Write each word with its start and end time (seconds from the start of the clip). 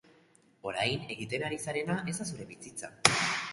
Orain 0.69 1.03
egiten 1.17 1.45
ari 1.51 1.61
zarena 1.67 1.99
ez 2.15 2.19
da 2.23 2.29
zure 2.33 2.51
bizitza. 2.57 2.93